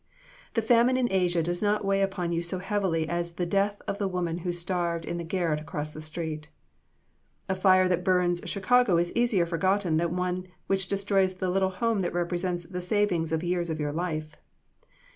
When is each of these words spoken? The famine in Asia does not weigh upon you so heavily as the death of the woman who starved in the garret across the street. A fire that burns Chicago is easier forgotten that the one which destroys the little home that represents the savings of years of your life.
The 0.55 0.63
famine 0.63 0.97
in 0.97 1.11
Asia 1.11 1.43
does 1.43 1.61
not 1.61 1.85
weigh 1.85 2.01
upon 2.01 2.31
you 2.31 2.41
so 2.41 2.57
heavily 2.57 3.07
as 3.07 3.33
the 3.33 3.45
death 3.45 3.83
of 3.87 3.99
the 3.99 4.07
woman 4.07 4.39
who 4.39 4.51
starved 4.51 5.05
in 5.05 5.17
the 5.19 5.23
garret 5.23 5.59
across 5.59 5.93
the 5.93 6.01
street. 6.01 6.49
A 7.47 7.53
fire 7.53 7.87
that 7.87 8.03
burns 8.03 8.41
Chicago 8.45 8.97
is 8.97 9.11
easier 9.15 9.45
forgotten 9.45 9.97
that 9.97 10.07
the 10.07 10.15
one 10.15 10.47
which 10.65 10.87
destroys 10.87 11.35
the 11.35 11.51
little 11.51 11.69
home 11.69 11.99
that 11.99 12.13
represents 12.15 12.65
the 12.65 12.81
savings 12.81 13.31
of 13.31 13.43
years 13.43 13.69
of 13.69 13.79
your 13.79 13.93
life. 13.93 14.35